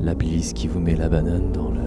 [0.00, 1.80] la bise qui vous met la banane dans le...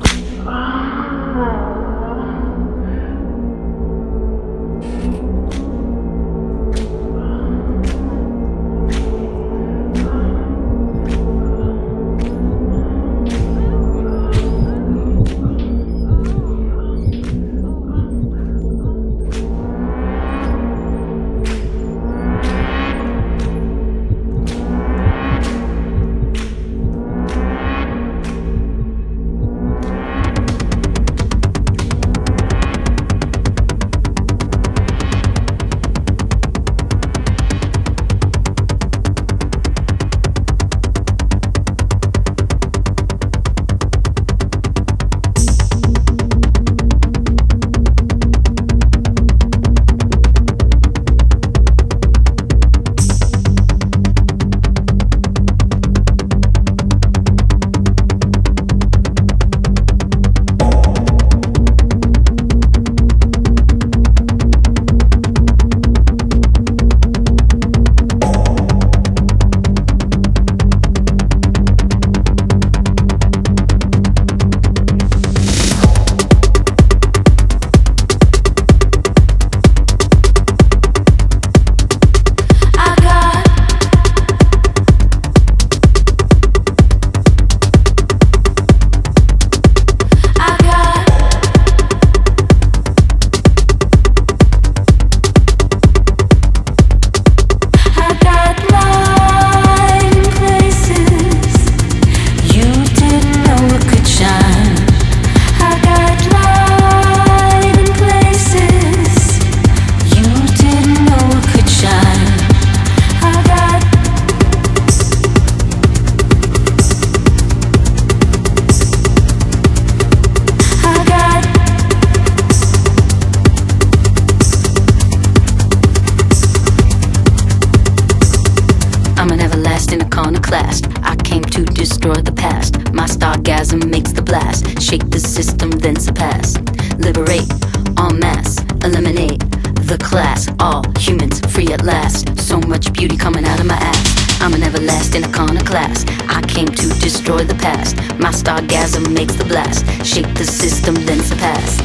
[149.10, 149.86] makes the blast.
[150.06, 151.80] Shake the system, then surpass.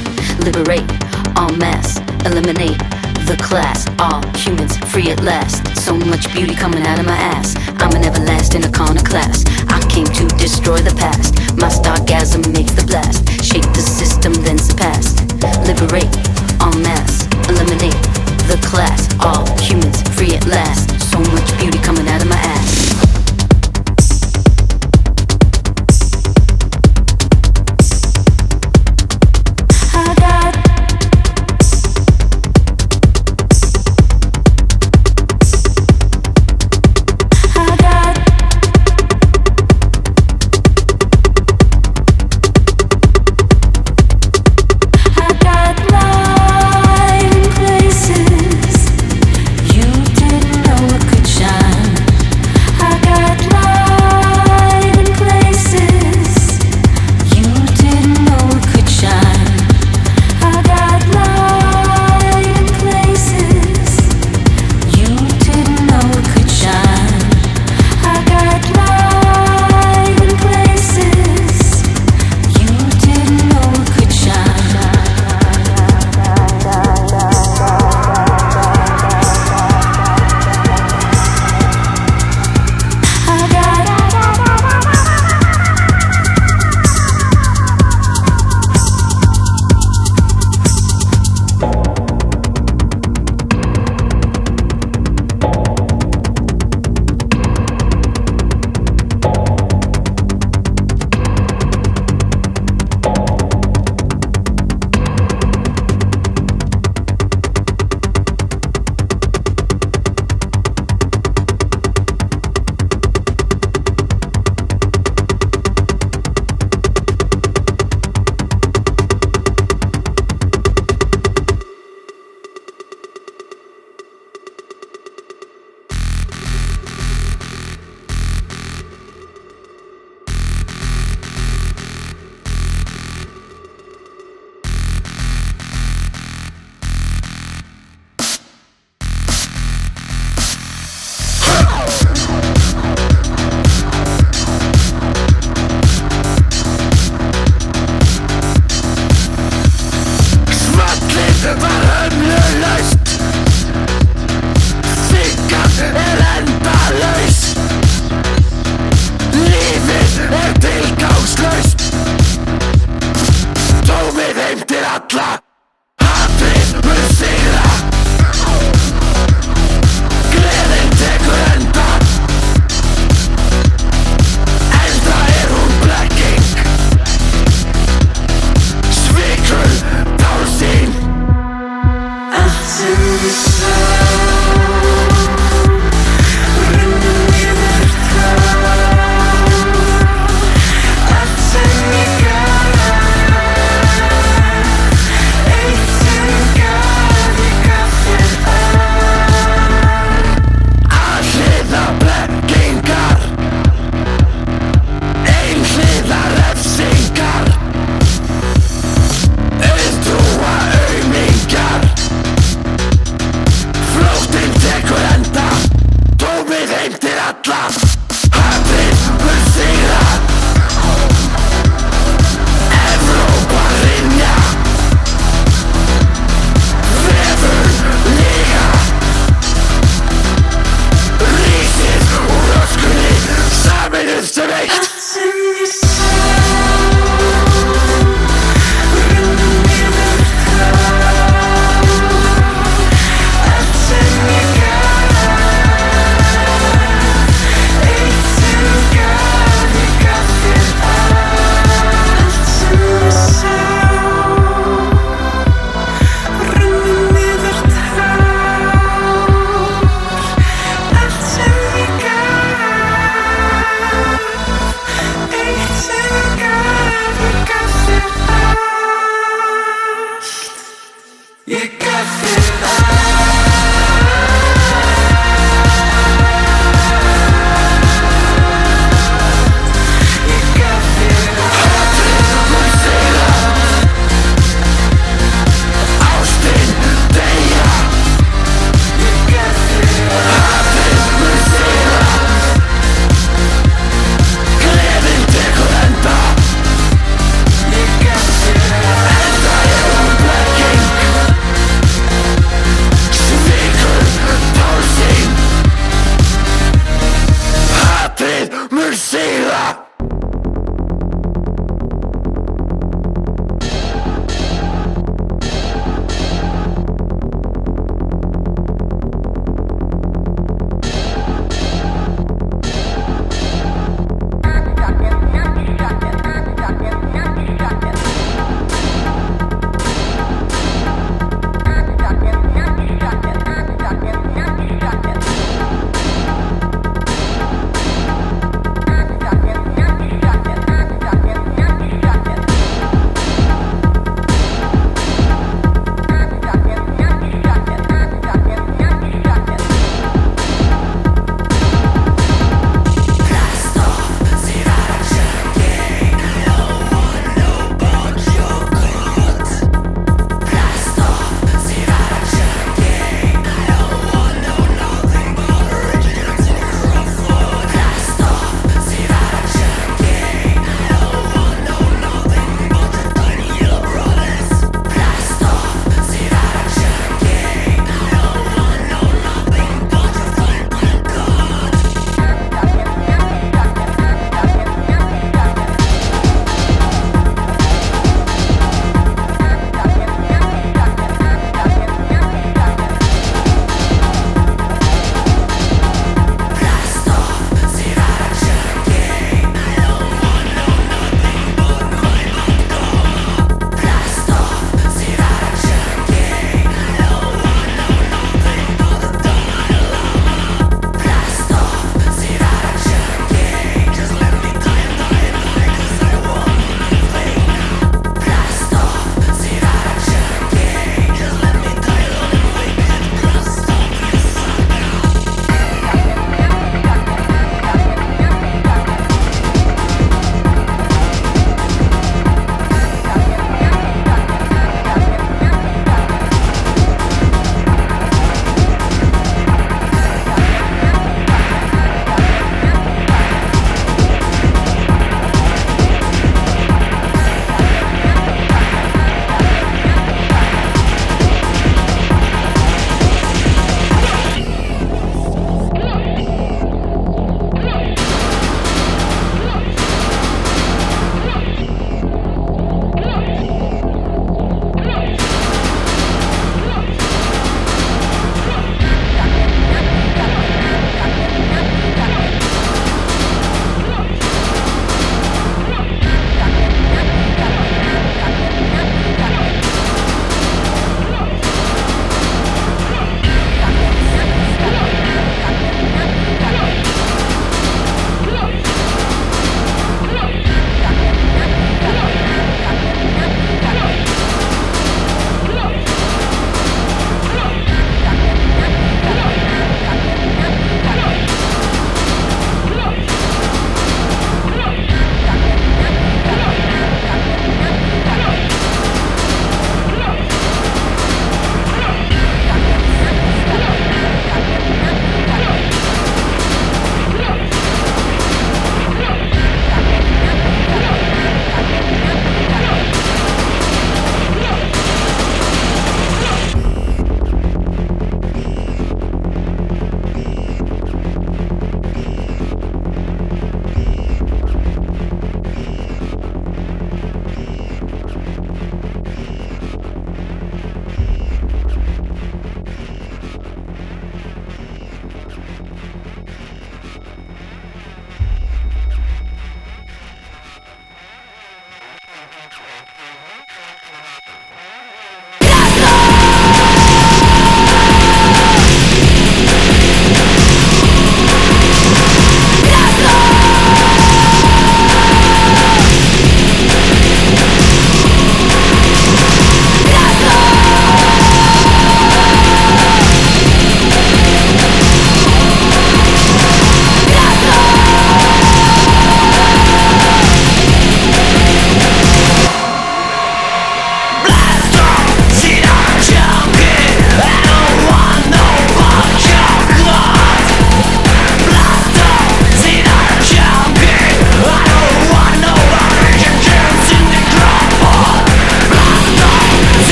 [0.45, 0.89] Liberate,
[1.37, 2.79] en masse, eliminate
[3.27, 3.87] the class.
[3.99, 5.65] All humans free at last.
[5.79, 7.57] So much beauty coming out of my ass.
[7.81, 9.49] I'm an everlasting iconoclast.
[9.69, 11.35] I came to destroy the past.
[11.57, 13.29] My stargasm makes the blast.
[13.43, 15.17] Shake the system, then surpass.
[15.67, 16.15] Liberate,
[16.61, 17.97] en masse, eliminate
[18.49, 19.09] the class.
[19.21, 20.91] All humans free at last.
[21.11, 23.04] So much beauty coming out of my ass.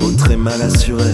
[0.00, 1.12] au très mal assuré.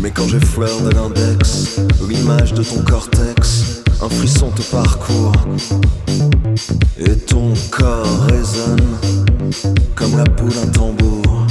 [0.00, 5.32] Mais quand j'effleure de l'index, l'image de ton cortex, un frisson te parcourt.
[6.98, 8.96] Et ton corps résonne
[9.94, 11.46] comme la boule d'un tambour.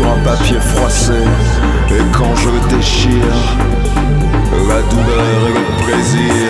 [0.00, 1.12] sur un papier froissé.
[1.90, 3.36] Et quand je déchire,
[4.68, 6.48] la douleur et le plaisir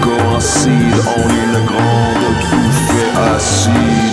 [0.00, 4.05] coïncident en une grande bouffée assise.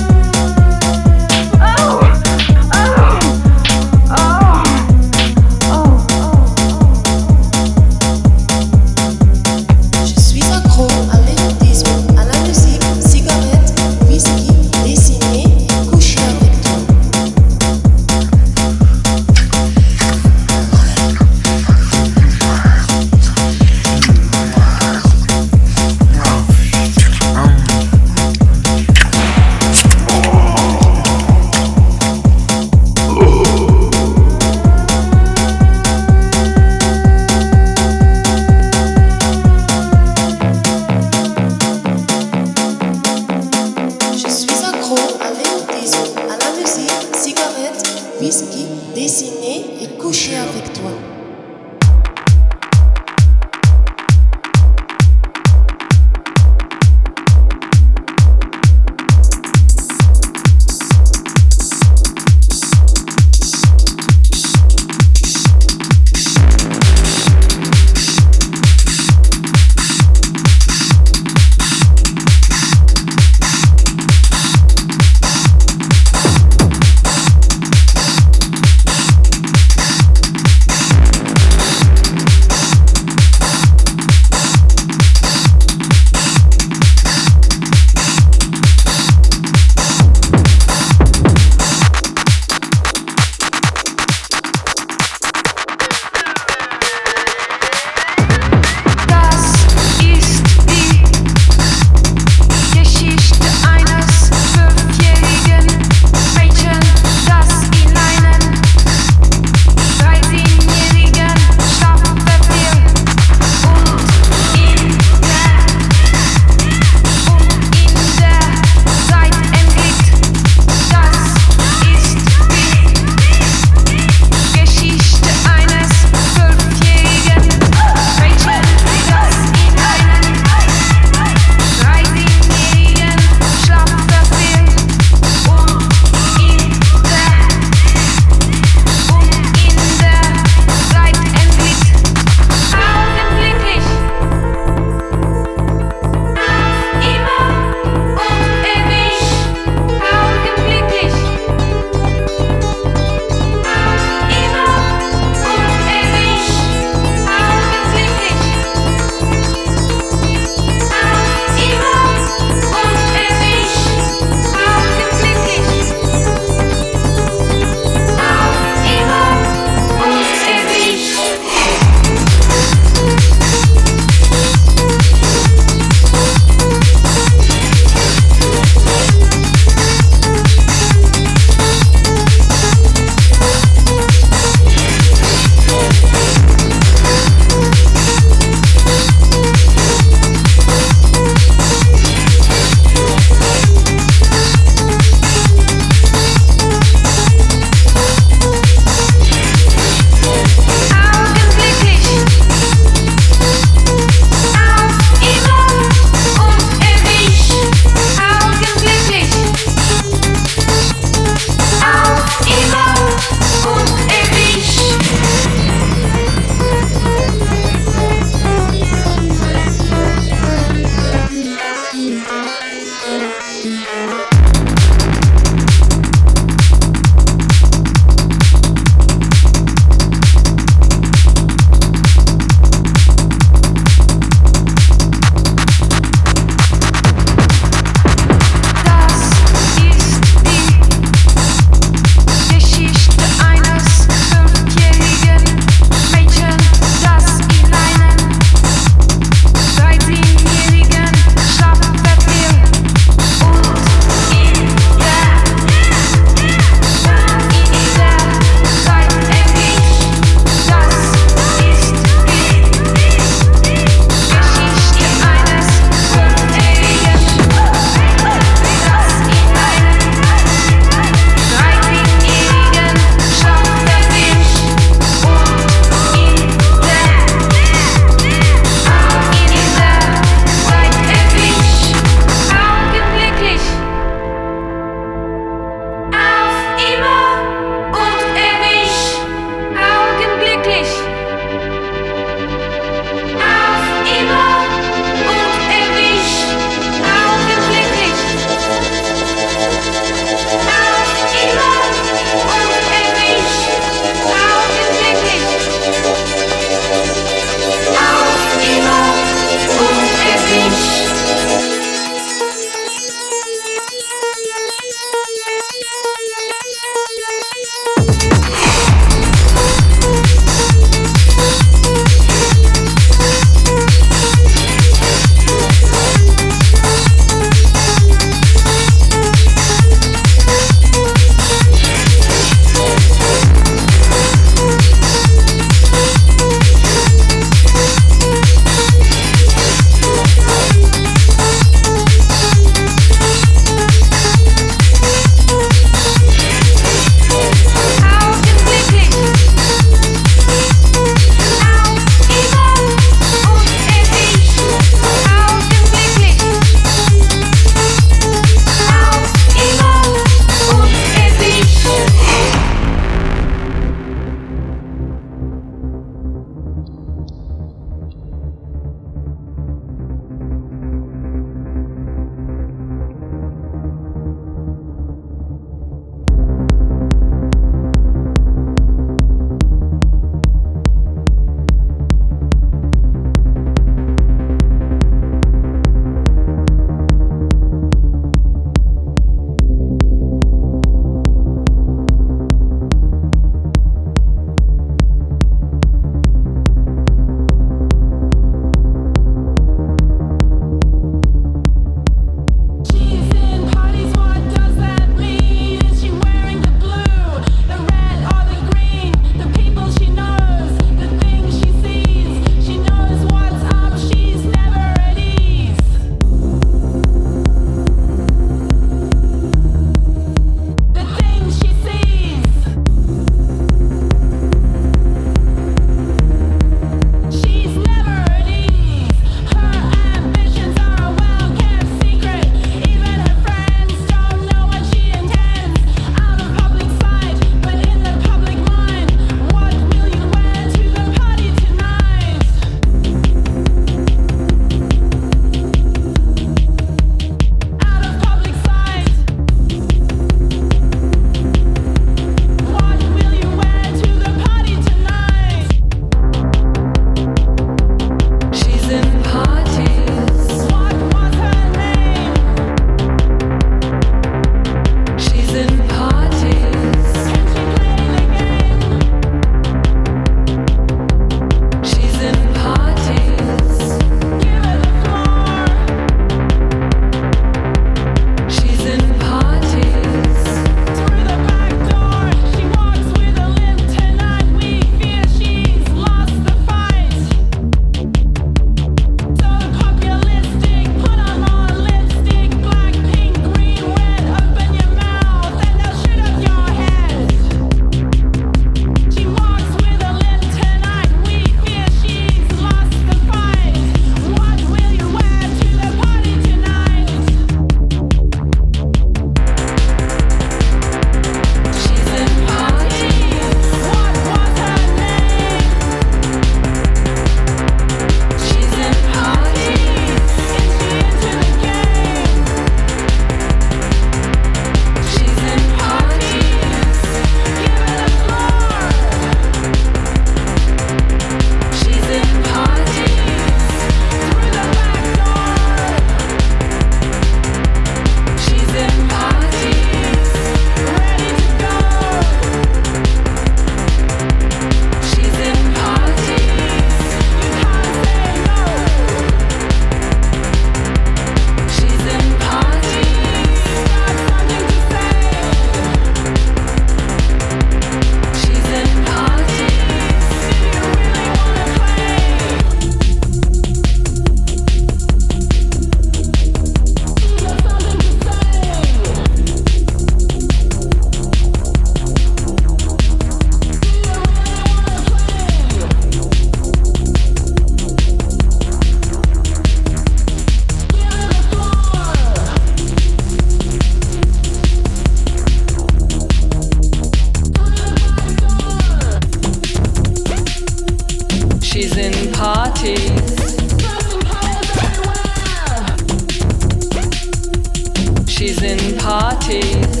[598.40, 600.00] She's in parties.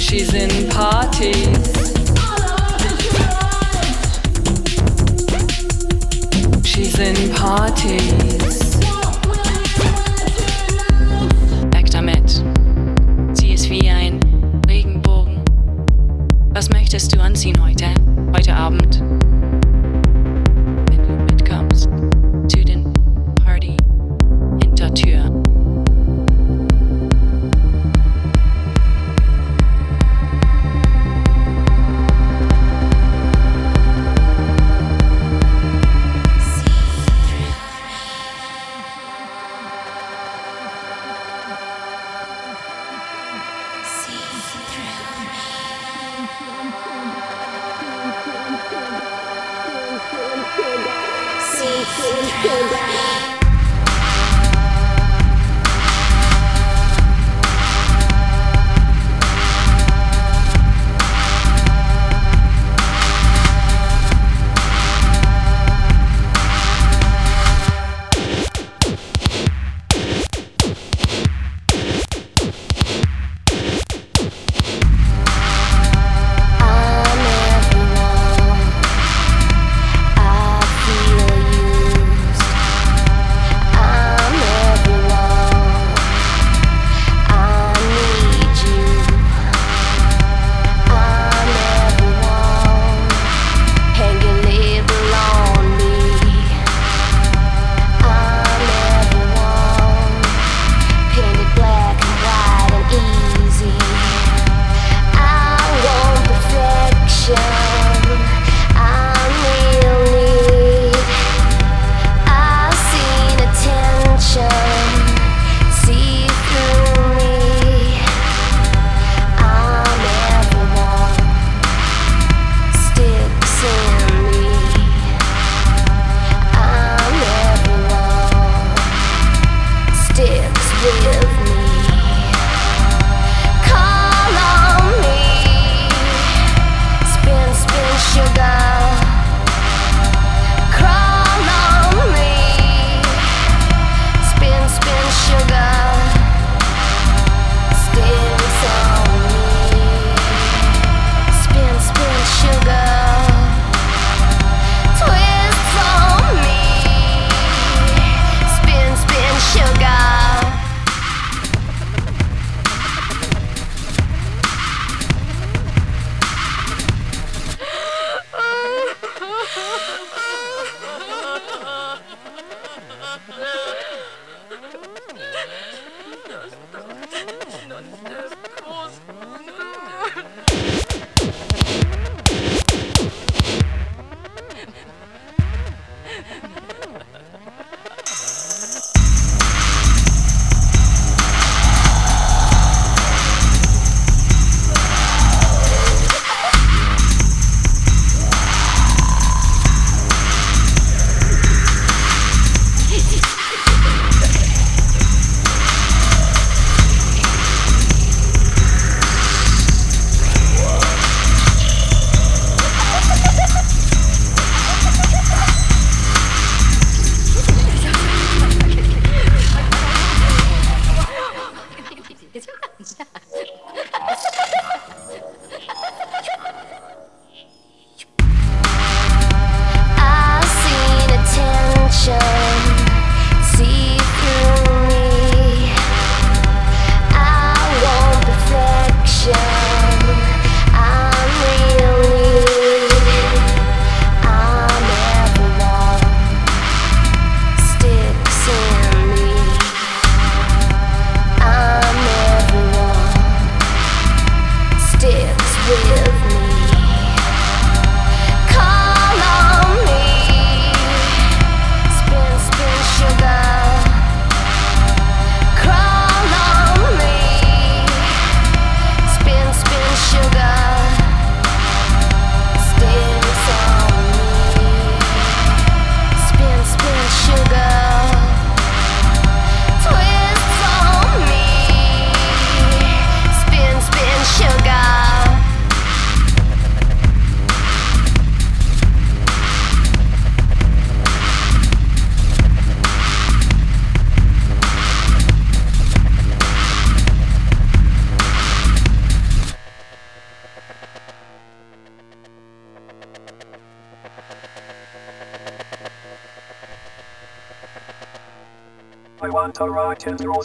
[0.00, 1.55] She's in parties.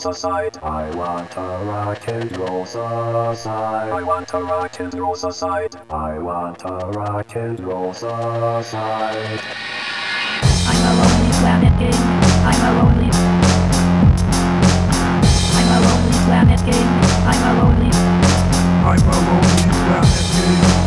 [0.01, 0.59] Society.
[0.63, 3.91] I want a rock and roll society.
[3.91, 5.77] I want a rock and roll society.
[5.91, 9.43] I want a rock and roll society.
[10.69, 12.01] I'm a lonely planet king.
[12.49, 13.09] I'm a lonely.
[15.57, 16.87] I'm a lonely planet king.
[17.29, 17.91] I'm a lonely.
[18.89, 20.80] I'm a lonely planet king.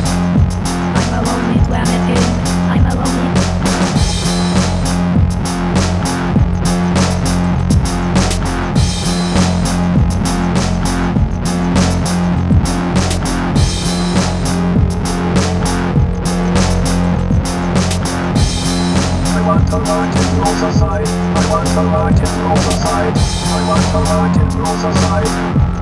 [19.84, 23.20] I want a rock and roll society.
[23.20, 25.30] I want a rock and roll society.
[25.30, 25.73] I